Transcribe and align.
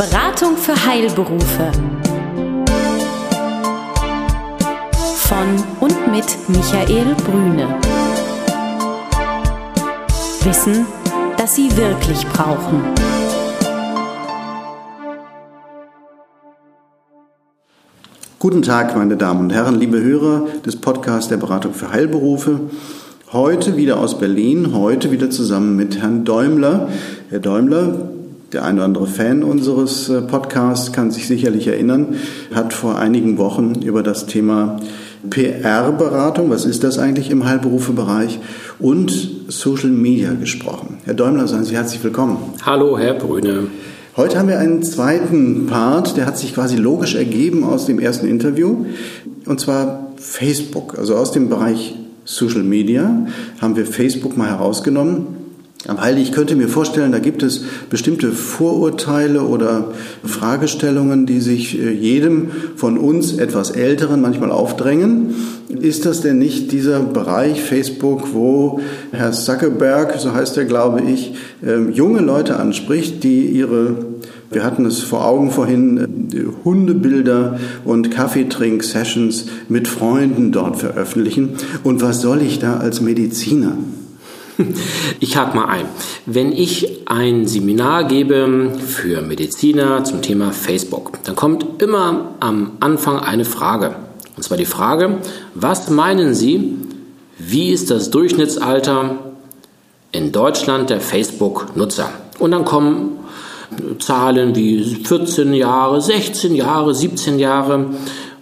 Beratung 0.00 0.56
für 0.56 0.86
Heilberufe. 0.86 1.72
Von 5.14 5.62
und 5.80 6.10
mit 6.10 6.24
Michael 6.48 7.14
Brüne. 7.16 7.68
Wissen, 10.42 10.86
das 11.36 11.54
Sie 11.54 11.76
wirklich 11.76 12.26
brauchen. 12.28 12.82
Guten 18.38 18.62
Tag, 18.62 18.96
meine 18.96 19.18
Damen 19.18 19.40
und 19.40 19.52
Herren, 19.52 19.74
liebe 19.74 20.00
Hörer 20.00 20.46
des 20.64 20.76
Podcasts 20.76 21.28
der 21.28 21.36
Beratung 21.36 21.74
für 21.74 21.92
Heilberufe. 21.92 22.70
Heute 23.34 23.76
wieder 23.76 24.00
aus 24.00 24.18
Berlin, 24.18 24.72
heute 24.72 25.10
wieder 25.10 25.28
zusammen 25.28 25.76
mit 25.76 26.00
Herrn 26.00 26.24
Däumler. 26.24 26.88
Herr 27.28 27.40
Däumler, 27.40 28.08
der 28.52 28.64
ein 28.64 28.76
oder 28.76 28.84
andere 28.84 29.06
Fan 29.06 29.42
unseres 29.42 30.08
äh, 30.08 30.22
Podcasts 30.22 30.92
kann 30.92 31.10
sich 31.10 31.28
sicherlich 31.28 31.68
erinnern, 31.68 32.16
hat 32.52 32.72
vor 32.72 32.98
einigen 32.98 33.38
Wochen 33.38 33.82
über 33.82 34.02
das 34.02 34.26
Thema 34.26 34.78
PR-Beratung, 35.28 36.50
was 36.50 36.64
ist 36.64 36.82
das 36.82 36.98
eigentlich 36.98 37.30
im 37.30 37.44
Heilberufebereich, 37.44 38.40
und 38.78 39.12
Social 39.48 39.90
Media 39.90 40.32
gesprochen. 40.32 40.98
Herr 41.04 41.14
Däumler, 41.14 41.46
seien 41.46 41.64
Sie 41.64 41.76
herzlich 41.76 42.02
willkommen. 42.02 42.38
Hallo, 42.64 42.98
Herr 42.98 43.14
Brüne. 43.14 43.68
Heute 44.16 44.38
haben 44.38 44.48
wir 44.48 44.58
einen 44.58 44.82
zweiten 44.82 45.66
Part, 45.66 46.16
der 46.16 46.26
hat 46.26 46.36
sich 46.36 46.54
quasi 46.54 46.76
logisch 46.76 47.14
ergeben 47.14 47.62
aus 47.62 47.86
dem 47.86 48.00
ersten 48.00 48.26
Interview, 48.26 48.86
und 49.46 49.60
zwar 49.60 50.12
Facebook, 50.16 50.98
also 50.98 51.14
aus 51.14 51.32
dem 51.32 51.48
Bereich 51.48 51.94
Social 52.24 52.62
Media 52.62 53.26
haben 53.60 53.76
wir 53.76 53.86
Facebook 53.86 54.36
mal 54.36 54.48
herausgenommen 54.48 55.39
Heidi, 55.88 56.20
ich 56.20 56.32
könnte 56.32 56.56
mir 56.56 56.68
vorstellen, 56.68 57.10
da 57.10 57.20
gibt 57.20 57.42
es 57.42 57.62
bestimmte 57.88 58.32
Vorurteile 58.32 59.42
oder 59.42 59.92
Fragestellungen, 60.22 61.24
die 61.24 61.40
sich 61.40 61.80
äh, 61.80 61.90
jedem 61.90 62.50
von 62.76 62.98
uns 62.98 63.32
etwas 63.38 63.70
Älteren 63.70 64.20
manchmal 64.20 64.50
aufdrängen. 64.50 65.34
Ist 65.68 66.04
das 66.04 66.20
denn 66.20 66.38
nicht 66.38 66.70
dieser 66.72 67.00
Bereich 67.00 67.62
Facebook, 67.62 68.34
wo 68.34 68.80
Herr 69.12 69.32
Zuckerberg, 69.32 70.18
so 70.18 70.34
heißt 70.34 70.58
er, 70.58 70.66
glaube 70.66 71.00
ich, 71.00 71.34
ähm, 71.66 71.90
junge 71.92 72.20
Leute 72.20 72.56
anspricht, 72.56 73.24
die 73.24 73.46
ihre 73.46 73.96
wir 74.52 74.64
hatten 74.64 74.84
es 74.84 74.98
vor 75.00 75.24
Augen 75.24 75.52
vorhin, 75.52 76.28
äh, 76.32 76.64
Hundebilder 76.64 77.60
und 77.84 78.10
Kaffeetrink-Sessions 78.10 79.46
mit 79.68 79.86
Freunden 79.86 80.50
dort 80.50 80.76
veröffentlichen. 80.76 81.50
Und 81.84 82.02
was 82.02 82.20
soll 82.20 82.42
ich 82.42 82.58
da 82.58 82.78
als 82.78 83.00
Mediziner? 83.00 83.78
Ich 85.20 85.36
hake 85.36 85.56
mal 85.56 85.66
ein. 85.66 85.86
Wenn 86.26 86.52
ich 86.52 87.06
ein 87.06 87.46
Seminar 87.46 88.04
gebe 88.04 88.72
für 88.86 89.22
Mediziner 89.22 90.04
zum 90.04 90.22
Thema 90.22 90.52
Facebook, 90.52 91.18
dann 91.24 91.36
kommt 91.36 91.82
immer 91.82 92.34
am 92.40 92.72
Anfang 92.80 93.18
eine 93.18 93.44
Frage. 93.44 93.96
Und 94.36 94.42
zwar 94.42 94.56
die 94.56 94.64
Frage, 94.64 95.18
was 95.54 95.90
meinen 95.90 96.34
Sie, 96.34 96.76
wie 97.38 97.70
ist 97.70 97.90
das 97.90 98.10
Durchschnittsalter 98.10 99.18
in 100.12 100.32
Deutschland 100.32 100.90
der 100.90 101.00
Facebook-Nutzer? 101.00 102.10
Und 102.38 102.52
dann 102.52 102.64
kommen 102.64 103.18
Zahlen 103.98 104.56
wie 104.56 104.82
14 105.04 105.54
Jahre, 105.54 106.00
16 106.00 106.54
Jahre, 106.54 106.94
17 106.94 107.38
Jahre. 107.38 107.86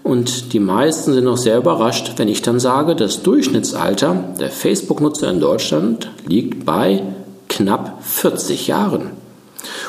Und 0.02 0.52
die 0.52 0.60
meisten 0.60 1.12
sind 1.12 1.24
noch 1.24 1.36
sehr 1.36 1.58
überrascht, 1.58 2.14
wenn 2.16 2.28
ich 2.28 2.42
dann 2.42 2.60
sage, 2.60 2.96
das 2.96 3.22
Durchschnittsalter 3.22 4.34
der 4.40 4.50
Facebook-Nutzer 4.50 5.30
in 5.30 5.40
Deutschland 5.40 6.10
liegt 6.26 6.64
bei 6.64 7.02
knapp 7.48 8.02
40 8.02 8.68
Jahren. 8.68 9.10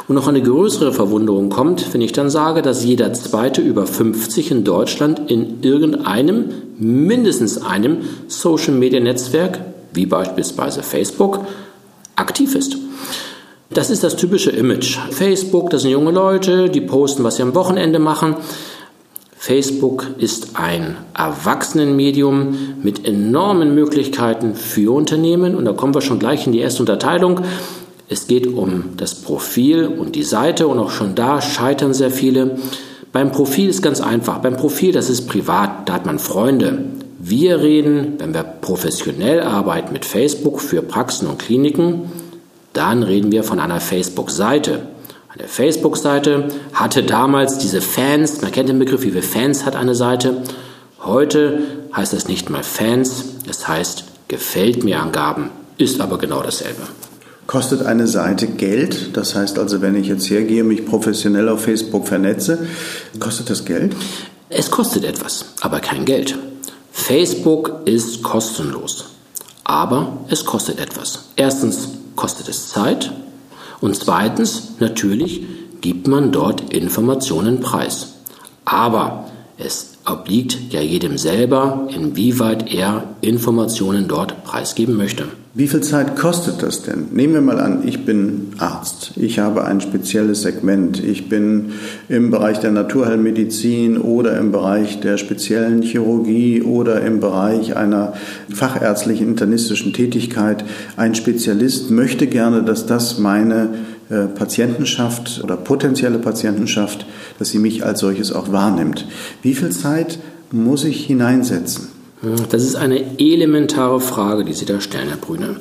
Und 0.08 0.16
noch 0.16 0.28
eine 0.28 0.42
größere 0.42 0.92
Verwunderung 0.92 1.50
kommt, 1.50 1.94
wenn 1.94 2.02
ich 2.02 2.12
dann 2.12 2.30
sage, 2.30 2.62
dass 2.62 2.84
jeder 2.84 3.14
zweite 3.14 3.62
über 3.62 3.86
50 3.86 4.52
in 4.52 4.64
Deutschland 4.64 5.30
in 5.30 5.62
irgendeinem, 5.62 6.46
mindestens 6.80 7.62
einem 7.62 8.00
Social-Media-Netzwerk, 8.28 9.60
wie 9.94 10.06
beispielsweise 10.06 10.84
Facebook, 10.84 11.42
aktiv 12.16 12.56
ist. 12.56 12.78
Das 13.70 13.92
ist 13.92 14.04
das 14.04 14.16
typische 14.16 14.50
Image. 14.50 14.98
Facebook, 15.12 15.70
das 15.70 15.84
sind 15.84 15.92
junge 15.92 16.12
Leute, 16.12 16.70
die 16.70 16.82
posten, 16.82 17.24
was 17.24 17.36
sie 17.36 17.44
am 17.44 17.54
Wochenende 17.54 18.00
machen. 18.00 18.36
Facebook 19.50 20.06
ist 20.20 20.50
ein 20.60 20.96
Erwachsenenmedium 21.18 22.76
mit 22.84 23.08
enormen 23.08 23.74
Möglichkeiten 23.74 24.54
für 24.54 24.94
Unternehmen 24.94 25.56
und 25.56 25.66
da 25.66 25.74
kommen 25.74 25.96
wir 25.96 26.02
schon 26.02 26.20
gleich 26.20 26.46
in 26.46 26.54
die 26.54 26.60
erste 26.60 26.84
Unterteilung. 26.84 27.40
Es 28.08 28.28
geht 28.28 28.46
um 28.46 28.96
das 28.98 29.16
Profil 29.16 29.88
und 29.88 30.16
die 30.16 30.22
Seite 30.22 30.68
und 30.68 30.78
auch 30.78 30.92
schon 30.92 31.16
da 31.16 31.42
scheitern 31.42 31.96
sehr 31.96 32.12
viele. 32.12 32.60
Beim 33.12 33.32
Profil 33.32 33.70
ist 33.70 33.82
ganz 33.82 34.02
einfach. 34.02 34.38
Beim 34.38 34.56
Profil, 34.56 34.92
das 34.92 35.10
ist 35.10 35.28
privat, 35.28 35.90
da 35.90 35.94
hat 35.94 36.06
man 36.06 36.20
Freunde. 36.20 36.86
Wir 37.18 37.60
reden, 37.60 38.20
wenn 38.20 38.36
wir 38.36 38.44
professionell 38.44 39.42
arbeiten 39.42 39.94
mit 39.94 40.06
Facebook 40.06 40.62
für 40.62 40.84
Praxen 40.84 41.28
und 41.28 41.40
Kliniken, 41.40 42.04
dann 42.74 43.02
reden 43.02 43.32
wir 43.32 43.44
von 43.44 43.60
einer 43.60 43.80
Facebook-Seite. 43.80 44.82
Eine 45.32 45.48
Facebook-Seite 45.48 46.48
hatte 46.74 47.04
damals 47.04 47.60
diese 47.60 47.82
Fans, 47.82 48.42
man 48.42 48.52
kennt 48.52 48.68
den 48.68 48.80
Begriff, 48.80 49.04
wie 49.04 49.12
viele 49.12 49.22
Fans 49.22 49.64
hat 49.64 49.76
eine 49.76 49.94
Seite. 49.94 50.42
Heute 51.04 51.62
heißt 51.96 52.14
es 52.14 52.28
nicht 52.28 52.50
mal 52.50 52.64
Fans, 52.64 53.26
es 53.48 53.68
heißt 53.68 54.06
Gefällt 54.28 54.84
mir 54.84 55.00
Angaben, 55.00 55.52
ist 55.78 56.02
aber 56.02 56.18
genau 56.18 56.42
dasselbe. 56.42 56.82
Kostet 57.46 57.84
eine 57.84 58.08
Seite 58.08 58.48
Geld? 58.48 59.16
Das 59.18 59.36
heißt 59.36 59.60
also, 59.60 59.82
wenn 59.82 59.96
ich 59.96 60.08
jetzt 60.08 60.30
hergehe, 60.32 60.64
mich 60.64 60.86
professionell 60.86 61.48
auf 61.50 61.64
Facebook 61.64 62.08
vernetze, 62.08 62.68
kostet 63.20 63.52
das 63.52 63.66
Geld? 63.66 63.96
Es 64.50 64.72
kostet 64.72 65.04
etwas, 65.04 65.46
aber 65.62 65.80
kein 65.80 66.06
Geld. 66.06 66.38
Facebook 66.92 67.82
ist 67.86 68.24
kostenlos, 68.24 69.06
aber 69.64 70.26
es 70.30 70.44
kostet 70.44 70.80
etwas. 70.80 71.26
Erstens 71.36 71.90
kostet 72.16 72.50
es 72.50 72.70
Zeit, 72.70 73.12
und 73.82 73.96
zweitens, 73.96 74.74
natürlich 74.80 75.44
gibt 75.82 76.08
man 76.08 76.32
dort 76.32 76.74
Informationen 76.74 77.62
preis. 77.62 78.16
Aber 78.66 79.30
es 79.58 79.99
obliegt 80.10 80.58
ja 80.72 80.82
jedem 80.82 81.18
selber, 81.18 81.88
inwieweit 81.96 82.74
er 82.74 83.04
Informationen 83.22 84.08
dort 84.08 84.44
preisgeben 84.44 84.98
möchte. 84.98 85.26
Wie 85.56 85.68
viel 85.68 85.82
Zeit 85.82 86.16
kostet 86.16 86.62
das 86.62 86.84
denn? 86.84 87.08
Nehmen 87.12 87.34
wir 87.34 87.42
mal 87.42 87.60
an, 87.60 87.86
ich 87.86 88.06
bin 88.06 88.54
Arzt. 88.60 89.14
Ich 89.16 89.40
habe 89.40 89.66
ein 89.66 89.82
spezielles 89.82 90.44
Segment. 90.44 91.04
Ich 91.04 91.28
bin 91.28 91.72
im 92.08 92.30
Bereich 92.30 92.60
der 92.60 92.72
Naturheilmedizin 92.72 93.98
oder 93.98 94.38
im 94.38 94.52
Bereich 94.52 95.00
der 95.00 95.18
speziellen 95.18 95.82
Chirurgie 95.82 96.62
oder 96.62 97.02
im 97.02 97.20
Bereich 97.20 97.76
einer 97.76 98.14
fachärztlichen 98.54 99.28
internistischen 99.28 99.92
Tätigkeit 99.92 100.64
ein 100.98 101.16
Spezialist, 101.16 101.90
möchte 101.90 102.28
gerne, 102.28 102.62
dass 102.62 102.86
das 102.86 103.18
meine 103.18 103.70
Patientenschaft 104.10 105.42
oder 105.44 105.56
potenzielle 105.56 106.18
Patientenschaft, 106.18 107.06
dass 107.38 107.50
sie 107.50 107.60
mich 107.60 107.86
als 107.86 108.00
solches 108.00 108.32
auch 108.32 108.52
wahrnimmt. 108.52 109.06
Wie 109.42 109.54
viel 109.54 109.70
Zeit 109.70 110.20
muss 110.52 110.84
ich 110.84 111.06
hineinsetzen? 111.06 111.90
Das 112.50 112.64
ist 112.64 112.76
eine 112.76 113.20
elementare 113.20 114.02
Frage, 114.02 114.44
die 114.44 114.54
Sie 114.54 114.66
da 114.66 114.82
stellen, 114.82 115.08
Herr 115.10 115.18
Brüne. 115.18 115.58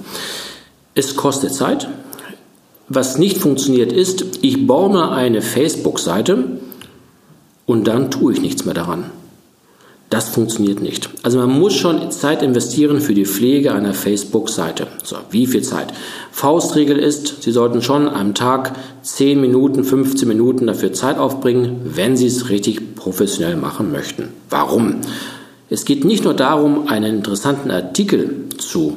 Es 0.95 1.15
kostet 1.15 1.55
Zeit. 1.55 1.89
Was 2.89 3.19
nicht 3.19 3.39
funktioniert 3.39 3.93
ist, 3.93 4.25
ich 4.41 4.67
baue 4.67 4.91
mir 4.91 5.13
eine 5.13 5.43
Facebook-Seite 5.43 6.59
und 7.67 7.87
dann 7.87 8.11
tue 8.11 8.33
ich 8.33 8.41
nichts 8.41 8.65
mehr 8.65 8.75
daran. 8.75 9.11
Das 10.11 10.31
funktioniert 10.31 10.81
nicht. 10.81 11.11
Also 11.23 11.39
man 11.39 11.51
muss 11.51 11.75
schon 11.75 12.11
Zeit 12.11 12.43
investieren 12.43 13.03
für 13.03 13.13
die 13.13 13.27
Pflege 13.27 13.75
einer 13.75 13.93
Facebook-Seite. 13.93 14.87
So, 15.05 15.17
wie 15.31 15.47
viel 15.47 15.63
Zeit? 15.63 15.93
Faustregel 16.33 16.99
ist, 16.99 17.43
Sie 17.43 17.53
sollten 17.53 17.83
schon 17.83 18.09
am 18.09 18.35
Tag 18.35 18.73
10 19.03 19.39
Minuten, 19.39 19.85
15 19.85 20.27
Minuten 20.27 20.67
dafür 20.67 20.95
Zeit 20.95 21.19
aufbringen, 21.19 21.81
wenn 21.85 22.17
Sie 22.17 22.27
es 22.27 22.49
richtig 22.49 22.95
professionell 22.95 23.57
machen 23.57 23.93
möchten. 23.93 24.29
Warum? 24.49 25.03
Es 25.69 25.85
geht 25.85 26.07
nicht 26.07 26.25
nur 26.25 26.35
darum, 26.35 26.89
einen 26.89 27.17
interessanten 27.17 27.71
Artikel 27.71 28.47
zu 28.57 28.97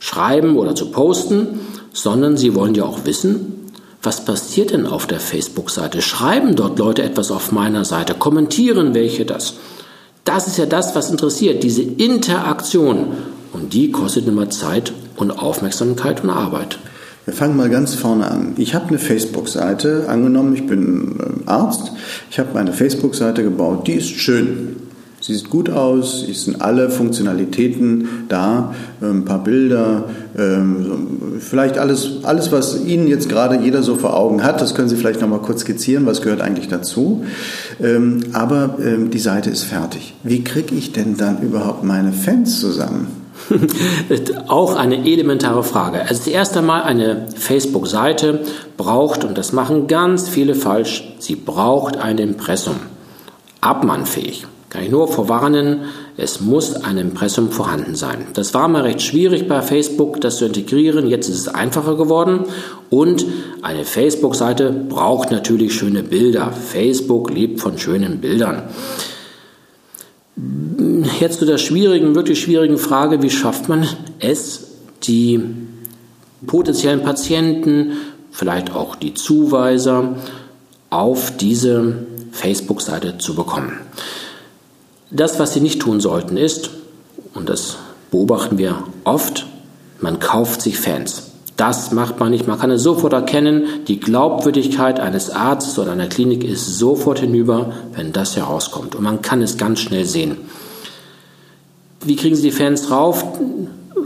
schreiben 0.00 0.56
oder 0.56 0.74
zu 0.74 0.90
posten, 0.90 1.60
sondern 1.92 2.36
Sie 2.36 2.56
wollen 2.56 2.74
ja 2.74 2.84
auch 2.84 3.04
wissen, 3.04 3.70
was 4.02 4.24
passiert 4.24 4.72
denn 4.72 4.88
auf 4.88 5.06
der 5.06 5.20
Facebook-Seite? 5.20 6.02
Schreiben 6.02 6.56
dort 6.56 6.80
Leute 6.80 7.04
etwas 7.04 7.30
auf 7.30 7.52
meiner 7.52 7.84
Seite? 7.84 8.14
Kommentieren 8.14 8.94
welche 8.94 9.24
das? 9.24 9.54
Das 10.24 10.46
ist 10.46 10.58
ja 10.58 10.66
das, 10.66 10.94
was 10.94 11.10
interessiert, 11.10 11.62
diese 11.62 11.82
Interaktion. 11.82 13.06
Und 13.52 13.74
die 13.74 13.90
kostet 13.90 14.26
immer 14.28 14.50
Zeit 14.50 14.92
und 15.16 15.30
Aufmerksamkeit 15.30 16.22
und 16.22 16.30
Arbeit. 16.30 16.78
Wir 17.24 17.34
fangen 17.34 17.56
mal 17.56 17.70
ganz 17.70 17.94
vorne 17.94 18.28
an. 18.28 18.54
Ich 18.56 18.74
habe 18.74 18.88
eine 18.88 18.98
Facebook-Seite, 18.98 20.06
angenommen, 20.08 20.54
ich 20.54 20.66
bin 20.66 21.44
äh, 21.46 21.50
Arzt, 21.50 21.92
ich 22.30 22.38
habe 22.38 22.50
meine 22.54 22.72
Facebook-Seite 22.72 23.44
gebaut, 23.44 23.86
die 23.86 23.94
ist 23.94 24.08
schön. 24.08 24.76
Sie 25.22 25.36
sieht 25.36 25.50
gut 25.50 25.70
aus, 25.70 26.26
es 26.28 26.46
sind 26.46 26.60
alle 26.60 26.90
Funktionalitäten 26.90 28.24
da, 28.28 28.74
ähm, 29.00 29.18
ein 29.20 29.24
paar 29.24 29.44
Bilder, 29.44 30.06
ähm, 30.36 31.38
vielleicht 31.38 31.78
alles, 31.78 32.24
alles, 32.24 32.50
was 32.50 32.84
Ihnen 32.84 33.06
jetzt 33.06 33.28
gerade 33.28 33.56
jeder 33.62 33.84
so 33.84 33.94
vor 33.94 34.16
Augen 34.16 34.42
hat, 34.42 34.60
das 34.60 34.74
können 34.74 34.88
Sie 34.88 34.96
vielleicht 34.96 35.20
nochmal 35.20 35.38
kurz 35.38 35.60
skizzieren, 35.60 36.06
was 36.06 36.22
gehört 36.22 36.40
eigentlich 36.40 36.66
dazu. 36.66 37.24
Ähm, 37.80 38.24
aber 38.32 38.74
die 39.12 39.18
Seite 39.18 39.50
ist 39.50 39.62
fertig. 39.62 40.14
Wie 40.24 40.42
kriege 40.42 40.74
ich 40.74 40.90
denn 40.92 41.16
dann 41.16 41.40
überhaupt 41.40 41.84
meine 41.84 42.12
Fans 42.12 42.58
zusammen? 42.58 43.06
Auch 44.48 44.74
eine 44.74 45.04
elementare 45.06 45.62
Frage. 45.62 46.00
Also 46.00 46.14
das 46.14 46.26
erste 46.26 46.62
Mal 46.62 46.82
eine 46.82 47.26
Facebook-Seite 47.36 48.40
braucht, 48.76 49.24
und 49.24 49.38
das 49.38 49.52
machen 49.52 49.86
ganz 49.86 50.28
viele 50.28 50.56
falsch, 50.56 51.14
sie 51.20 51.36
braucht 51.36 51.96
ein 51.96 52.18
Impressum. 52.18 52.76
Abmannfähig. 53.60 54.46
Kann 54.72 54.84
ich 54.84 54.90
nur 54.90 55.06
vorwarnen, 55.06 55.82
es 56.16 56.40
muss 56.40 56.76
ein 56.76 56.96
Impressum 56.96 57.50
vorhanden 57.50 57.94
sein. 57.94 58.28
Das 58.32 58.54
war 58.54 58.68
mal 58.68 58.80
recht 58.80 59.02
schwierig 59.02 59.46
bei 59.46 59.60
Facebook, 59.60 60.18
das 60.22 60.38
zu 60.38 60.46
integrieren. 60.46 61.08
Jetzt 61.08 61.28
ist 61.28 61.40
es 61.40 61.48
einfacher 61.48 61.98
geworden. 61.98 62.46
Und 62.88 63.26
eine 63.60 63.84
Facebook-Seite 63.84 64.72
braucht 64.88 65.30
natürlich 65.30 65.74
schöne 65.74 66.02
Bilder. 66.02 66.52
Facebook 66.52 67.30
lebt 67.30 67.60
von 67.60 67.76
schönen 67.76 68.22
Bildern. 68.22 68.62
Jetzt 71.20 71.40
zu 71.40 71.44
der 71.44 71.58
schwierigen, 71.58 72.14
wirklich 72.14 72.40
schwierigen 72.40 72.78
Frage, 72.78 73.20
wie 73.20 73.28
schafft 73.28 73.68
man 73.68 73.86
es, 74.20 74.68
die 75.02 75.38
potenziellen 76.46 77.02
Patienten, 77.02 77.92
vielleicht 78.30 78.74
auch 78.74 78.96
die 78.96 79.12
Zuweiser 79.12 80.16
auf 80.88 81.36
diese 81.36 82.06
Facebook-Seite 82.30 83.18
zu 83.18 83.34
bekommen. 83.34 83.78
Das, 85.12 85.38
was 85.38 85.52
sie 85.52 85.60
nicht 85.60 85.80
tun 85.80 86.00
sollten, 86.00 86.36
ist, 86.36 86.70
und 87.34 87.48
das 87.48 87.76
beobachten 88.10 88.58
wir 88.58 88.84
oft, 89.04 89.46
man 90.00 90.18
kauft 90.18 90.62
sich 90.62 90.78
Fans. 90.78 91.32
Das 91.56 91.92
macht 91.92 92.18
man 92.18 92.30
nicht. 92.30 92.48
Man 92.48 92.58
kann 92.58 92.70
es 92.70 92.82
sofort 92.82 93.12
erkennen. 93.12 93.66
Die 93.86 94.00
Glaubwürdigkeit 94.00 94.98
eines 94.98 95.30
Arztes 95.30 95.78
oder 95.78 95.92
einer 95.92 96.08
Klinik 96.08 96.44
ist 96.44 96.78
sofort 96.78 97.20
hinüber, 97.20 97.72
wenn 97.94 98.12
das 98.12 98.36
herauskommt. 98.36 98.94
Und 98.94 99.04
man 99.04 99.22
kann 99.22 99.42
es 99.42 99.58
ganz 99.58 99.80
schnell 99.80 100.04
sehen. 100.04 100.38
Wie 102.04 102.16
kriegen 102.16 102.34
Sie 102.34 102.42
die 102.42 102.50
Fans 102.50 102.90
rauf? 102.90 103.24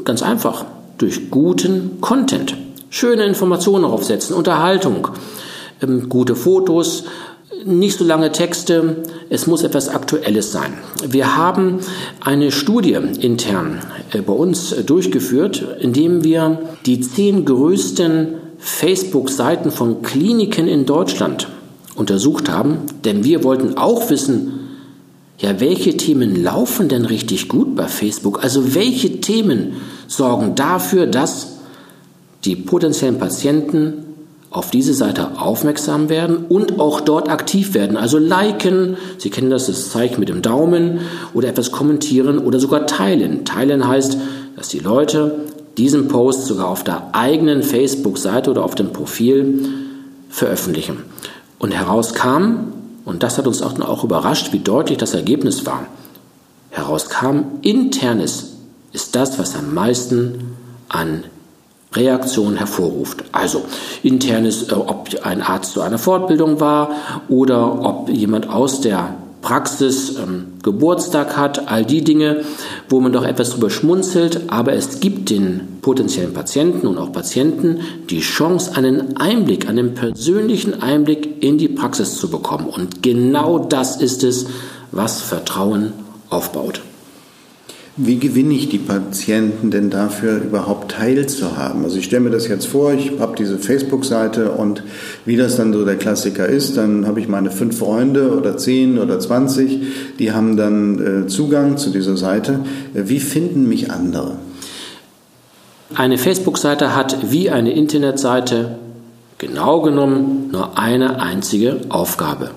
Ganz 0.04 0.22
einfach. 0.22 0.66
Durch 0.98 1.30
guten 1.30 2.00
Content. 2.00 2.56
Schöne 2.90 3.24
Informationen 3.24 3.84
aufsetzen, 3.84 4.34
Unterhaltung, 4.34 5.08
ähm, 5.82 6.08
gute 6.08 6.34
Fotos, 6.34 7.04
nicht 7.66 7.98
so 7.98 8.04
lange 8.04 8.32
Texte, 8.32 9.04
es 9.28 9.46
muss 9.46 9.62
etwas 9.62 9.88
Aktuelles 9.88 10.52
sein. 10.52 10.74
Wir 11.06 11.36
haben 11.36 11.80
eine 12.20 12.52
Studie 12.52 12.98
intern 13.20 13.80
äh, 14.12 14.20
bei 14.20 14.32
uns 14.32 14.74
durchgeführt, 14.84 15.64
indem 15.80 16.24
wir 16.24 16.60
die 16.86 17.00
zehn 17.00 17.44
größten 17.44 18.34
Facebook-Seiten 18.58 19.70
von 19.70 20.02
Kliniken 20.02 20.68
in 20.68 20.86
Deutschland 20.86 21.48
untersucht 21.94 22.48
haben, 22.48 22.78
denn 23.04 23.24
wir 23.24 23.44
wollten 23.44 23.76
auch 23.76 24.10
wissen, 24.10 24.60
ja, 25.38 25.60
welche 25.60 25.96
Themen 25.96 26.42
laufen 26.42 26.88
denn 26.88 27.04
richtig 27.04 27.48
gut 27.48 27.76
bei 27.76 27.88
Facebook? 27.88 28.42
Also 28.42 28.74
welche 28.74 29.20
Themen 29.20 29.74
sorgen 30.06 30.54
dafür, 30.54 31.06
dass 31.06 31.58
die 32.44 32.56
potenziellen 32.56 33.18
Patienten 33.18 34.05
auf 34.50 34.70
diese 34.70 34.94
Seite 34.94 35.38
aufmerksam 35.38 36.08
werden 36.08 36.46
und 36.48 36.78
auch 36.78 37.00
dort 37.00 37.28
aktiv 37.28 37.74
werden. 37.74 37.96
Also 37.96 38.18
liken, 38.18 38.96
Sie 39.18 39.30
kennen 39.30 39.50
das, 39.50 39.66
das 39.66 39.90
Zeichen 39.90 40.20
mit 40.20 40.28
dem 40.28 40.42
Daumen 40.42 41.00
oder 41.34 41.48
etwas 41.48 41.72
kommentieren 41.72 42.38
oder 42.38 42.58
sogar 42.58 42.86
teilen. 42.86 43.44
Teilen 43.44 43.86
heißt, 43.86 44.16
dass 44.56 44.68
die 44.68 44.78
Leute 44.78 45.40
diesen 45.76 46.08
Post 46.08 46.46
sogar 46.46 46.68
auf 46.68 46.84
der 46.84 47.14
eigenen 47.14 47.62
Facebook-Seite 47.62 48.50
oder 48.50 48.64
auf 48.64 48.74
dem 48.74 48.92
Profil 48.92 49.68
veröffentlichen. 50.30 50.98
Und 51.58 51.72
herauskam, 51.72 52.72
und 53.04 53.22
das 53.22 53.38
hat 53.38 53.46
uns 53.46 53.62
auch, 53.62 54.04
überrascht, 54.04 54.52
wie 54.52 54.58
deutlich 54.58 54.98
das 54.98 55.14
Ergebnis 55.14 55.66
war, 55.66 55.86
herauskam, 56.70 57.44
internes 57.62 58.52
ist 58.92 59.14
das, 59.14 59.38
was 59.38 59.54
am 59.54 59.74
meisten 59.74 60.56
an 60.88 61.24
Reaktion 61.96 62.56
hervorruft. 62.56 63.24
Also 63.32 63.64
internes, 64.02 64.70
äh, 64.70 64.74
ob 64.74 65.08
ein 65.22 65.42
Arzt 65.42 65.72
zu 65.72 65.80
einer 65.80 65.98
Fortbildung 65.98 66.60
war 66.60 66.90
oder 67.28 67.84
ob 67.84 68.08
jemand 68.08 68.48
aus 68.48 68.80
der 68.80 69.14
Praxis 69.46 70.16
ähm, 70.16 70.54
Geburtstag 70.64 71.36
hat, 71.36 71.70
all 71.70 71.84
die 71.84 72.02
Dinge, 72.02 72.42
wo 72.88 73.00
man 73.00 73.12
doch 73.12 73.24
etwas 73.24 73.50
drüber 73.50 73.70
schmunzelt, 73.70 74.40
aber 74.48 74.72
es 74.72 74.98
gibt 74.98 75.30
den 75.30 75.78
potenziellen 75.82 76.34
Patienten 76.34 76.88
und 76.88 76.98
auch 76.98 77.12
Patienten 77.12 77.78
die 78.10 78.18
Chance, 78.18 78.74
einen 78.74 79.16
Einblick, 79.16 79.68
einen 79.68 79.94
persönlichen 79.94 80.82
Einblick 80.82 81.44
in 81.44 81.58
die 81.58 81.68
Praxis 81.68 82.16
zu 82.16 82.28
bekommen. 82.28 82.66
Und 82.66 83.04
genau 83.04 83.60
das 83.60 83.98
ist 83.98 84.24
es, 84.24 84.46
was 84.90 85.20
Vertrauen 85.20 85.92
aufbaut. 86.28 86.80
Wie 87.98 88.18
gewinne 88.18 88.52
ich 88.52 88.68
die 88.68 88.78
Patienten 88.78 89.70
denn 89.70 89.88
dafür 89.88 90.36
überhaupt 90.42 90.92
teilzuhaben? 90.92 91.82
Also 91.82 91.96
ich 91.96 92.04
stelle 92.04 92.24
mir 92.24 92.30
das 92.30 92.46
jetzt 92.46 92.66
vor, 92.66 92.92
ich 92.92 93.18
habe 93.18 93.36
diese 93.38 93.58
Facebook-Seite 93.58 94.50
und 94.50 94.82
wie 95.24 95.36
das 95.36 95.56
dann 95.56 95.72
so 95.72 95.82
der 95.82 95.96
Klassiker 95.96 96.46
ist, 96.46 96.76
dann 96.76 97.06
habe 97.06 97.20
ich 97.20 97.28
meine 97.28 97.50
fünf 97.50 97.78
Freunde 97.78 98.36
oder 98.36 98.58
zehn 98.58 98.98
oder 98.98 99.18
zwanzig, 99.18 99.78
die 100.18 100.32
haben 100.32 100.58
dann 100.58 101.24
äh, 101.24 101.26
Zugang 101.26 101.78
zu 101.78 101.88
dieser 101.88 102.18
Seite. 102.18 102.60
Wie 102.92 103.18
finden 103.18 103.66
mich 103.66 103.90
andere? 103.90 104.36
Eine 105.94 106.18
Facebook-Seite 106.18 106.94
hat 106.94 107.30
wie 107.30 107.48
eine 107.48 107.72
Internetseite 107.72 108.76
genau 109.38 109.80
genommen 109.80 110.50
nur 110.52 110.78
eine 110.78 111.22
einzige 111.22 111.80
Aufgabe. 111.88 112.50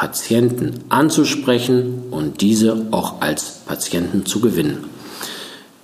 Patienten 0.00 0.84
anzusprechen 0.88 2.04
und 2.10 2.40
diese 2.40 2.86
auch 2.90 3.20
als 3.20 3.60
Patienten 3.66 4.24
zu 4.24 4.40
gewinnen. 4.40 4.84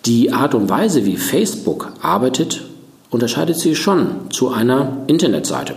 Die 0.07 0.33
Art 0.33 0.55
und 0.55 0.71
Weise, 0.71 1.05
wie 1.05 1.19
Facebook 1.19 1.93
arbeitet, 2.01 2.63
unterscheidet 3.11 3.59
sich 3.59 3.77
schon 3.79 4.31
zu 4.31 4.49
einer 4.49 5.03
Internetseite. 5.07 5.75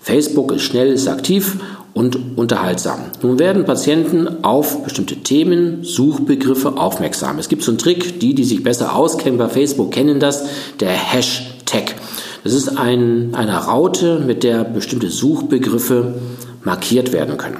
Facebook 0.00 0.52
ist 0.52 0.62
schnell, 0.62 0.94
ist 0.94 1.08
aktiv 1.08 1.58
und 1.92 2.38
unterhaltsam. 2.38 3.00
Nun 3.20 3.38
werden 3.38 3.66
Patienten 3.66 4.42
auf 4.42 4.82
bestimmte 4.82 5.16
Themen, 5.16 5.84
Suchbegriffe 5.84 6.78
aufmerksam. 6.78 7.38
Es 7.38 7.50
gibt 7.50 7.64
so 7.64 7.70
einen 7.70 7.76
Trick, 7.76 8.18
die, 8.18 8.34
die 8.34 8.44
sich 8.44 8.62
besser 8.62 8.96
auskennen 8.96 9.38
bei 9.38 9.50
Facebook, 9.50 9.92
kennen 9.92 10.20
das, 10.20 10.46
der 10.80 10.88
Hashtag. 10.88 11.96
Das 12.44 12.52
ist 12.52 12.76
ein, 12.76 13.30
eine 13.34 13.56
Raute, 13.56 14.20
mit 14.20 14.44
der 14.44 14.64
bestimmte 14.64 15.08
Suchbegriffe 15.08 16.14
markiert 16.62 17.12
werden 17.12 17.38
können. 17.38 17.56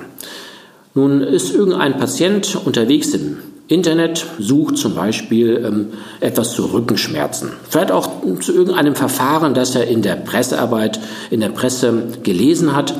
Nun 0.94 1.22
ist 1.22 1.52
irgendein 1.54 1.98
Patient 1.98 2.56
unterwegs 2.64 3.08
im 3.14 3.38
Internet, 3.66 4.26
sucht 4.38 4.76
zum 4.76 4.94
Beispiel 4.94 5.64
ähm, 5.66 5.86
etwas 6.20 6.52
zu 6.52 6.66
Rückenschmerzen. 6.66 7.52
Vielleicht 7.68 7.92
auch 7.92 8.10
zu 8.40 8.52
irgendeinem 8.52 8.94
Verfahren, 8.94 9.54
das 9.54 9.74
er 9.74 9.88
in 9.88 10.02
der 10.02 10.16
Pressearbeit, 10.16 11.00
in 11.30 11.40
der 11.40 11.48
Presse 11.48 12.04
gelesen 12.22 12.76
hat. 12.76 12.94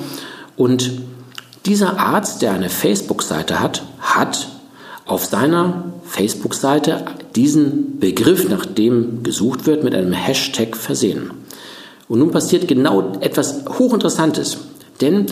Und 0.57 0.91
dieser 1.67 1.99
Arzt, 2.01 2.41
der 2.41 2.53
eine 2.53 2.71
Facebook-Seite 2.71 3.61
hat, 3.61 3.83
hat 4.01 4.49
auf 5.05 5.27
seiner 5.27 5.93
Facebook-Seite 6.05 7.05
diesen 7.37 7.99
Begriff, 7.99 8.49
nach 8.49 8.65
dem 8.65 9.23
gesucht 9.23 9.67
wird, 9.67 9.85
mit 9.85 9.95
einem 9.95 10.15
Hashtag 10.15 10.77
versehen. 10.77 11.31
Und 12.09 12.19
nun 12.19 12.31
passiert 12.31 12.69
genau 12.69 13.13
etwas 13.21 13.65
Hochinteressantes. 13.79 14.59
Denn 15.01 15.27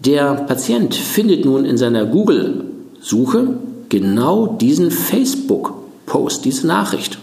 der 0.00 0.34
Patient 0.34 0.94
findet 0.94 1.44
nun 1.44 1.64
in 1.64 1.76
seiner 1.76 2.06
Google-Suche 2.06 3.58
genau 3.88 4.46
diesen 4.46 4.90
Facebook-Post, 4.90 6.44
diese 6.44 6.66
Nachricht 6.66 7.18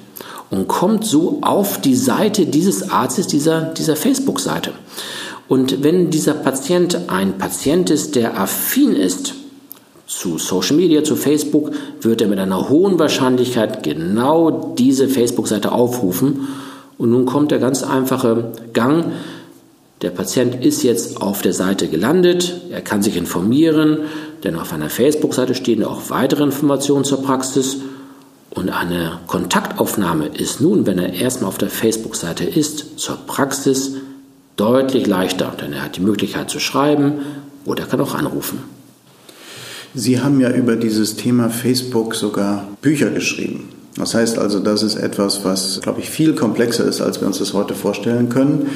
und 0.49 0.67
kommt 0.67 1.05
so 1.05 1.39
auf 1.41 1.79
die 1.81 1.95
Seite 1.95 2.45
dieses 2.45 2.89
Arztes, 2.89 3.27
dieser, 3.27 3.61
dieser 3.61 3.95
Facebook-Seite. 3.95 4.71
Und 5.47 5.83
wenn 5.83 6.09
dieser 6.09 6.33
Patient 6.33 7.09
ein 7.09 7.37
Patient 7.37 7.89
ist, 7.89 8.15
der 8.15 8.39
affin 8.39 8.95
ist 8.95 9.33
zu 10.05 10.37
Social 10.37 10.75
Media, 10.75 11.03
zu 11.03 11.15
Facebook, 11.15 11.71
wird 12.01 12.21
er 12.21 12.27
mit 12.27 12.39
einer 12.39 12.69
hohen 12.69 12.97
Wahrscheinlichkeit 12.97 13.83
genau 13.83 14.73
diese 14.77 15.07
Facebook-Seite 15.07 15.71
aufrufen. 15.71 16.47
Und 16.99 17.11
nun 17.11 17.25
kommt 17.25 17.49
der 17.49 17.59
ganz 17.59 17.81
einfache 17.81 18.51
Gang, 18.73 19.05
der 20.01 20.11
Patient 20.11 20.63
ist 20.63 20.83
jetzt 20.83 21.21
auf 21.21 21.41
der 21.41 21.53
Seite 21.53 21.87
gelandet, 21.87 22.61
er 22.71 22.81
kann 22.81 23.01
sich 23.01 23.17
informieren, 23.17 23.99
denn 24.43 24.55
auf 24.55 24.71
einer 24.71 24.89
Facebook-Seite 24.89 25.55
stehen 25.55 25.83
auch 25.83 26.09
weitere 26.09 26.43
Informationen 26.43 27.05
zur 27.05 27.23
Praxis 27.23 27.77
und 28.49 28.69
eine 28.69 29.19
Kontaktaufnahme 29.27 30.27
ist 30.27 30.59
nun, 30.59 30.85
wenn 30.85 30.99
er 30.99 31.13
erstmal 31.13 31.49
auf 31.49 31.57
der 31.57 31.69
Facebook-Seite 31.69 32.43
ist, 32.43 32.99
zur 32.99 33.17
Praxis 33.27 33.93
deutlich 34.57 35.07
leichter, 35.07 35.53
denn 35.59 35.71
er 35.71 35.83
hat 35.83 35.95
die 35.95 36.01
Möglichkeit 36.01 36.49
zu 36.49 36.59
schreiben 36.59 37.19
oder 37.63 37.83
er 37.83 37.89
kann 37.89 38.01
auch 38.01 38.15
anrufen. 38.15 38.59
Sie 39.93 40.19
haben 40.19 40.41
ja 40.41 40.51
über 40.51 40.75
dieses 40.75 41.15
Thema 41.15 41.49
Facebook 41.49 42.13
sogar 42.13 42.67
Bücher 42.81 43.09
geschrieben. 43.09 43.69
Das 43.99 44.15
heißt 44.15 44.39
also, 44.39 44.61
das 44.61 44.81
ist 44.81 44.95
etwas, 44.95 45.43
was, 45.43 45.81
glaube 45.81 45.99
ich, 45.99 46.09
viel 46.09 46.33
komplexer 46.33 46.85
ist, 46.85 47.01
als 47.01 47.19
wir 47.19 47.27
uns 47.27 47.39
das 47.39 47.53
heute 47.53 47.75
vorstellen 47.75 48.29
können. 48.29 48.67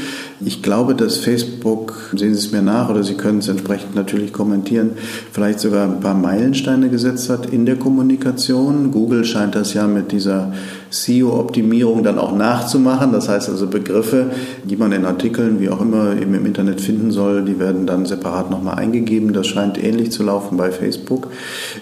Ich 0.41 0.61
glaube, 0.61 0.95
dass 0.95 1.15
Facebook, 1.15 2.11
sehen 2.11 2.33
Sie 2.35 2.45
es 2.45 2.51
mir 2.51 2.61
nach 2.61 2.89
oder 2.89 3.05
Sie 3.05 3.13
können 3.13 3.39
es 3.39 3.47
entsprechend 3.47 3.95
natürlich 3.95 4.33
kommentieren, 4.33 4.91
vielleicht 5.31 5.61
sogar 5.61 5.85
ein 5.85 6.01
paar 6.01 6.13
Meilensteine 6.13 6.89
gesetzt 6.89 7.29
hat 7.29 7.45
in 7.45 7.65
der 7.65 7.77
Kommunikation. 7.77 8.91
Google 8.91 9.23
scheint 9.23 9.55
das 9.55 9.73
ja 9.73 9.87
mit 9.87 10.11
dieser 10.11 10.51
SEO-Optimierung 10.93 12.03
dann 12.03 12.19
auch 12.19 12.35
nachzumachen. 12.35 13.11
Das 13.11 13.27
heißt 13.27 13.49
also 13.49 13.67
Begriffe, 13.67 14.31
die 14.63 14.75
man 14.75 14.91
in 14.91 15.05
Artikeln, 15.05 15.59
wie 15.59 15.69
auch 15.69 15.81
immer, 15.81 16.15
eben 16.15 16.35
im 16.35 16.45
Internet 16.45 16.81
finden 16.81 17.11
soll, 17.11 17.43
die 17.43 17.59
werden 17.59 17.87
dann 17.87 18.05
separat 18.05 18.51
nochmal 18.51 18.75
eingegeben. 18.75 19.33
Das 19.33 19.47
scheint 19.47 19.83
ähnlich 19.83 20.11
zu 20.11 20.23
laufen 20.23 20.55
bei 20.55 20.71
Facebook. 20.71 21.29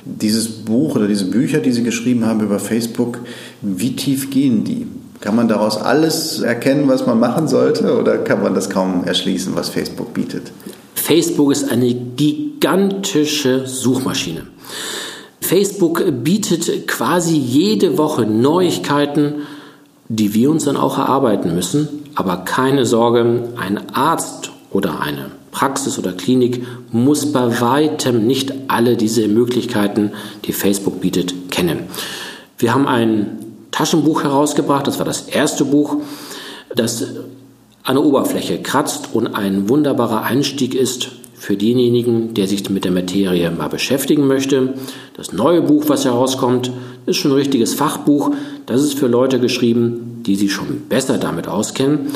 Dieses 0.05 0.47
Buch 0.47 0.95
oder 0.95 1.07
diese 1.07 1.25
Bücher, 1.25 1.59
die 1.59 1.73
Sie 1.73 1.83
geschrieben 1.83 2.25
haben 2.25 2.39
über 2.39 2.59
Facebook, 2.59 3.19
wie 3.61 3.95
tief 3.95 4.29
gehen 4.29 4.63
die? 4.63 4.87
Kann 5.19 5.35
man 5.35 5.47
daraus 5.47 5.77
alles 5.77 6.39
erkennen, 6.39 6.87
was 6.87 7.05
man 7.05 7.19
machen 7.19 7.47
sollte, 7.47 7.95
oder 7.99 8.17
kann 8.17 8.41
man 8.41 8.55
das 8.55 8.69
kaum 8.71 9.03
erschließen, 9.03 9.53
was 9.55 9.69
Facebook 9.69 10.13
bietet? 10.15 10.51
Facebook 10.95 11.51
ist 11.51 11.69
eine 11.69 11.93
gigantische 11.93 13.67
Suchmaschine. 13.67 14.43
Facebook 15.41 16.03
bietet 16.23 16.87
quasi 16.87 17.35
jede 17.35 17.97
Woche 17.97 18.25
Neuigkeiten, 18.25 19.47
die 20.07 20.33
wir 20.33 20.49
uns 20.49 20.65
dann 20.65 20.77
auch 20.77 20.97
erarbeiten 20.97 21.53
müssen. 21.55 21.87
Aber 22.15 22.37
keine 22.37 22.85
Sorge, 22.85 23.49
ein 23.57 23.93
Arzt 23.93 24.51
oder 24.71 25.01
eine 25.01 25.31
Praxis 25.51 25.99
oder 25.99 26.13
Klinik 26.13 26.65
muss 26.91 27.31
bei 27.31 27.59
weitem 27.59 28.25
nicht 28.25 28.53
alle 28.67 28.95
diese 28.95 29.27
Möglichkeiten, 29.27 30.11
die 30.45 30.53
Facebook 30.53 31.01
bietet, 31.01 31.51
kennen. 31.51 31.83
Wir 32.57 32.73
haben 32.73 32.87
ein 32.87 33.39
Taschenbuch 33.71 34.23
herausgebracht, 34.23 34.87
das 34.87 34.99
war 34.99 35.05
das 35.05 35.27
erste 35.27 35.65
Buch, 35.65 35.97
das 36.75 37.03
an 37.83 37.95
der 37.95 38.05
Oberfläche 38.05 38.61
kratzt 38.61 39.09
und 39.13 39.27
ein 39.27 39.67
wunderbarer 39.67 40.23
Einstieg 40.23 40.75
ist 40.75 41.11
für 41.41 41.57
denjenigen, 41.57 42.35
der 42.35 42.47
sich 42.47 42.69
mit 42.69 42.85
der 42.85 42.91
Materie 42.91 43.49
mal 43.49 43.67
beschäftigen 43.67 44.27
möchte. 44.27 44.75
Das 45.17 45.33
neue 45.33 45.63
Buch, 45.63 45.85
was 45.87 46.05
herauskommt, 46.05 46.71
ist 47.07 47.17
schon 47.17 47.31
ein 47.31 47.37
richtiges 47.37 47.73
Fachbuch. 47.73 48.29
Das 48.67 48.83
ist 48.83 48.93
für 48.93 49.07
Leute 49.07 49.39
geschrieben, 49.39 50.21
die 50.23 50.35
sich 50.35 50.53
schon 50.53 50.83
besser 50.87 51.17
damit 51.17 51.47
auskennen. 51.47 52.11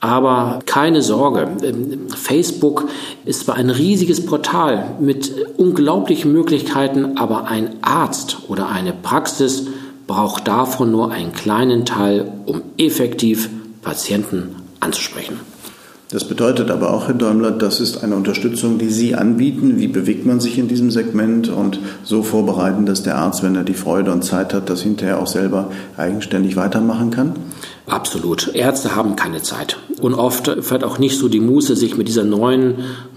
Aber 0.00 0.60
keine 0.64 1.02
Sorge, 1.02 1.50
ähm, 1.62 2.08
Facebook 2.16 2.88
ist 3.26 3.44
zwar 3.44 3.56
ein 3.56 3.68
riesiges 3.68 4.24
Portal 4.24 4.96
mit 5.00 5.30
unglaublichen 5.58 6.32
Möglichkeiten, 6.32 7.18
aber 7.18 7.48
ein 7.48 7.74
Arzt 7.82 8.38
oder 8.48 8.70
eine 8.70 8.94
Praxis 8.94 9.64
braucht 10.06 10.48
davon 10.48 10.90
nur 10.90 11.12
einen 11.12 11.34
kleinen 11.34 11.84
Teil, 11.84 12.32
um 12.46 12.62
effektiv 12.78 13.50
Patienten 13.82 14.56
anzusprechen. 14.80 15.53
Das 16.14 16.22
bedeutet 16.22 16.70
aber 16.70 16.94
auch, 16.94 17.08
Herr 17.08 17.14
Däumler, 17.14 17.50
das 17.50 17.80
ist 17.80 18.04
eine 18.04 18.14
Unterstützung, 18.14 18.78
die 18.78 18.88
Sie 18.88 19.16
anbieten. 19.16 19.78
Wie 19.78 19.88
bewegt 19.88 20.24
man 20.24 20.38
sich 20.38 20.58
in 20.58 20.68
diesem 20.68 20.92
Segment 20.92 21.48
und 21.48 21.80
so 22.04 22.22
vorbereiten, 22.22 22.86
dass 22.86 23.02
der 23.02 23.16
Arzt, 23.16 23.42
wenn 23.42 23.56
er 23.56 23.64
die 23.64 23.74
Freude 23.74 24.12
und 24.12 24.22
Zeit 24.22 24.54
hat, 24.54 24.70
das 24.70 24.80
hinterher 24.80 25.18
auch 25.18 25.26
selber 25.26 25.72
eigenständig 25.96 26.54
weitermachen 26.54 27.10
kann? 27.10 27.32
Absolut. 27.88 28.54
Ärzte 28.54 28.94
haben 28.94 29.16
keine 29.16 29.42
Zeit 29.42 29.76
und 30.00 30.14
oft 30.14 30.48
fährt 30.60 30.84
auch 30.84 30.98
nicht 30.98 31.18
so 31.18 31.28
die 31.28 31.40
Muße, 31.40 31.74
sich 31.74 31.96
mit 31.96 32.06
dieser 32.06 32.22
neuen 32.22 32.76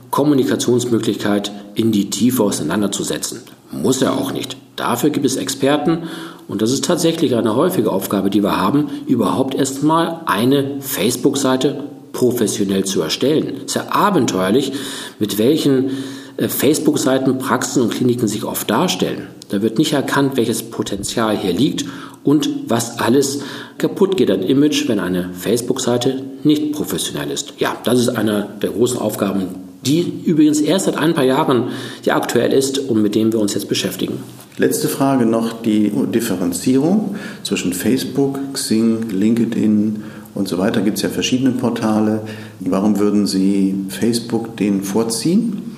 Kommunikationsmöglichkeit 0.10 1.51
in 1.75 1.92
die 1.92 2.10
Tiefe 2.10 2.42
auseinanderzusetzen. 2.42 3.42
Muss 3.72 4.01
er 4.01 4.13
auch 4.13 4.34
nicht. 4.34 4.58
Dafür 4.75 5.12
gibt 5.12 5.27
es 5.27 5.36
Experten 5.36 6.06
und 6.48 6.63
das 6.63 6.72
ist 6.72 6.84
tatsächlich 6.84 7.36
eine 7.36 7.56
häufige 7.56 7.92
Aufgabe, 7.92 8.32
die 8.32 8.42
wir 8.42 8.60
haben, 8.60 8.88
überhaupt 9.06 9.54
erstmal 9.54 10.22
eine 10.25 10.82
Facebook-Seite 10.82 11.84
professionell 12.12 12.86
zu 12.86 13.02
erstellen. 13.02 13.58
Es 13.58 13.64
ist 13.64 13.76
ja 13.76 13.88
abenteuerlich, 13.90 14.72
mit 15.20 15.38
welchen 15.38 15.92
äh, 16.38 16.48
Facebook-Seiten 16.48 17.38
Praxen 17.38 17.82
und 17.82 17.94
Kliniken 17.94 18.28
sich 18.28 18.44
oft 18.44 18.70
darstellen. 18.70 19.28
Da 19.50 19.62
wird 19.62 19.78
nicht 19.78 19.94
erkannt, 19.94 20.36
welches 20.36 20.64
Potenzial 20.64 21.38
hier 21.38 21.54
liegt 21.54 21.86
und 22.24 22.50
was 22.68 23.00
alles 23.00 23.40
kaputt 23.78 24.18
geht 24.18 24.30
an 24.30 24.44
Image, 24.44 24.90
wenn 24.90 25.00
eine 25.00 25.30
Facebook-Seite 25.34 26.22
nicht 26.44 26.74
professionell 26.74 27.32
ist. 27.32 27.54
Ja, 27.58 27.78
das 27.84 28.00
ist 28.00 28.10
eine 28.10 28.50
der 28.62 28.72
großen 28.72 29.00
Aufgaben, 29.00 29.48
die 29.86 30.22
übrigens 30.26 30.60
erst 30.60 30.86
seit 30.86 30.98
ein 30.98 31.14
paar 31.14 31.24
Jahren 31.24 31.70
ja 32.04 32.18
aktuell 32.18 32.52
ist 32.52 32.80
und 32.80 33.02
mit 33.02 33.16
dem 33.16 33.32
wir 33.32 33.40
uns 33.40 33.54
jetzt 33.54 33.70
beschäftigen. 33.70 34.20
Letzte 34.58 34.90
Frage 34.90 35.26
noch 35.26 35.62
die 35.62 35.92
Differenzierung 36.14 37.16
zwischen 37.44 37.74
Facebook, 37.74 38.40
Xing, 38.54 39.10
LinkedIn 39.10 40.04
und 40.38 40.48
so 40.48 40.60
weiter 40.60 40.82
gibt 40.82 40.98
es 40.98 41.03
ja 41.03 41.10
verschiedene 41.10 41.51
Portale. 41.51 42.22
Warum 42.60 43.00
würden 43.00 43.25
Sie 43.25 43.75
Facebook 43.89 44.56
den 44.56 44.84
vorziehen? 44.84 45.75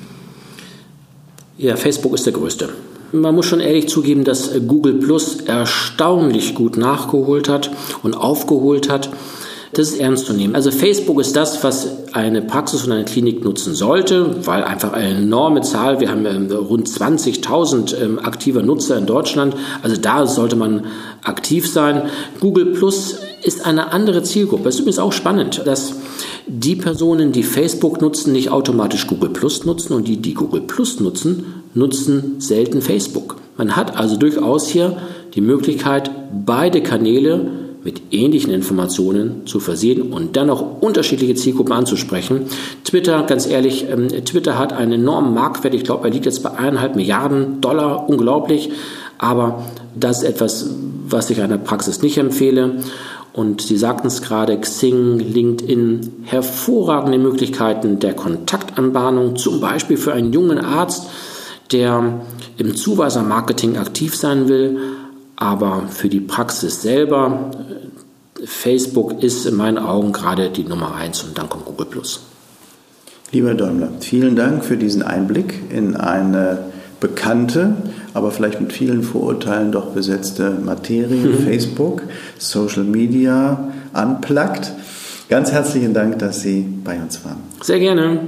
Ja, 1.57 1.77
Facebook 1.77 2.13
ist 2.13 2.25
der 2.25 2.33
größte. 2.33 2.69
Man 3.11 3.33
muss 3.33 3.45
schon 3.45 3.61
ehrlich 3.61 3.87
zugeben, 3.87 4.23
dass 4.23 4.51
Google 4.67 4.95
Plus 4.95 5.37
erstaunlich 5.41 6.55
gut 6.55 6.77
nachgeholt 6.77 7.47
hat 7.47 7.71
und 8.03 8.13
aufgeholt 8.15 8.89
hat. 8.89 9.09
Das 9.73 9.89
ist 9.89 9.99
ernst 9.99 10.25
zu 10.25 10.33
nehmen. 10.33 10.55
Also 10.55 10.71
Facebook 10.71 11.19
ist 11.21 11.35
das, 11.35 11.63
was 11.63 12.13
eine 12.13 12.41
Praxis 12.41 12.85
und 12.85 12.91
eine 12.91 13.05
Klinik 13.05 13.43
nutzen 13.43 13.75
sollte, 13.75 14.45
weil 14.45 14.63
einfach 14.63 14.93
eine 14.93 15.19
enorme 15.19 15.61
Zahl, 15.61 15.99
wir 15.99 16.09
haben 16.09 16.25
ähm, 16.25 16.51
rund 16.51 16.87
20.000 16.87 17.95
ähm, 18.01 18.19
aktive 18.19 18.63
Nutzer 18.63 18.97
in 18.97 19.05
Deutschland, 19.05 19.55
also 19.83 19.95
da 19.95 20.25
sollte 20.25 20.55
man 20.55 20.87
aktiv 21.23 21.69
sein. 21.71 22.03
Google 22.39 22.73
Plus 22.73 23.19
ist 23.43 23.65
eine 23.65 23.91
andere 23.91 24.23
Zielgruppe. 24.23 24.63
Das 24.65 24.75
ist 24.75 24.81
übrigens 24.81 24.99
auch 24.99 25.13
spannend, 25.13 25.61
dass 25.65 25.95
die 26.47 26.75
Personen, 26.75 27.31
die 27.31 27.43
Facebook 27.43 28.01
nutzen, 28.01 28.33
nicht 28.33 28.51
automatisch 28.51 29.07
Google 29.07 29.29
Plus 29.29 29.65
nutzen 29.65 29.93
und 29.93 30.07
die, 30.07 30.17
die 30.17 30.33
Google 30.33 30.61
Plus 30.61 30.99
nutzen, 30.99 31.63
nutzen 31.73 32.35
selten 32.39 32.81
Facebook. 32.81 33.37
Man 33.57 33.75
hat 33.75 33.97
also 33.97 34.17
durchaus 34.17 34.67
hier 34.67 34.97
die 35.35 35.41
Möglichkeit, 35.41 36.11
beide 36.45 36.81
Kanäle 36.81 37.51
mit 37.83 38.01
ähnlichen 38.11 38.53
Informationen 38.53 39.45
zu 39.45 39.59
versehen 39.59 40.11
und 40.11 40.35
dann 40.35 40.49
auch 40.49 40.81
unterschiedliche 40.81 41.35
Zielgruppen 41.35 41.73
anzusprechen. 41.73 42.43
Twitter, 42.83 43.23
ganz 43.23 43.47
ehrlich, 43.47 43.85
ähm, 43.89 44.09
Twitter 44.25 44.57
hat 44.57 44.73
einen 44.73 44.93
enormen 44.93 45.33
Marktwert. 45.33 45.73
Ich 45.73 45.85
glaube, 45.85 46.07
er 46.07 46.13
liegt 46.13 46.25
jetzt 46.25 46.43
bei 46.43 46.51
eineinhalb 46.51 46.95
Milliarden 46.95 47.61
Dollar. 47.61 48.09
Unglaublich. 48.09 48.71
Aber 49.17 49.63
das 49.95 50.23
ist 50.23 50.29
etwas, 50.29 50.69
was 51.07 51.29
ich 51.29 51.41
einer 51.41 51.57
Praxis 51.57 52.01
nicht 52.01 52.17
empfehle. 52.17 52.75
Und 53.39 53.61
Sie 53.61 53.77
sagten 53.77 54.07
es 54.07 54.21
gerade, 54.21 54.59
Xing, 54.59 55.17
LinkedIn, 55.17 56.25
hervorragende 56.25 57.17
Möglichkeiten 57.17 57.97
der 57.99 58.13
Kontaktanbahnung, 58.13 59.37
zum 59.37 59.61
Beispiel 59.61 59.95
für 59.95 60.11
einen 60.11 60.33
jungen 60.33 60.57
Arzt, 60.57 61.07
der 61.71 62.19
im 62.57 62.75
Zuweisermarketing 62.75 63.77
aktiv 63.77 64.13
sein 64.17 64.49
will, 64.49 64.79
aber 65.37 65.83
für 65.87 66.09
die 66.09 66.19
Praxis 66.19 66.81
selber, 66.81 67.51
Facebook 68.43 69.23
ist 69.23 69.45
in 69.45 69.55
meinen 69.55 69.77
Augen 69.77 70.11
gerade 70.11 70.49
die 70.49 70.65
Nummer 70.65 70.95
eins 70.95 71.23
und 71.23 71.37
dann 71.37 71.47
kommt 71.47 71.63
Google. 71.63 71.87
Lieber 73.31 73.53
Däumler, 73.53 73.87
vielen 74.01 74.35
Dank 74.35 74.65
für 74.65 74.75
diesen 74.75 75.01
Einblick 75.01 75.61
in 75.71 75.95
eine 75.95 76.73
bekannte, 76.99 77.75
aber 78.13 78.29
vielleicht 78.31 78.61
mit 78.61 78.73
vielen 78.73 79.03
Vorurteilen 79.03 79.71
doch 79.71 79.87
besetzte 79.87 80.51
Materie, 80.51 81.27
mhm. 81.27 81.45
Facebook, 81.45 82.03
Social 82.37 82.83
Media, 82.83 83.71
Unplugged. 83.93 84.71
Ganz 85.29 85.51
herzlichen 85.51 85.93
Dank, 85.93 86.19
dass 86.19 86.41
Sie 86.41 86.67
bei 86.83 86.95
uns 86.95 87.23
waren. 87.23 87.37
Sehr 87.61 87.79
gerne. 87.79 88.19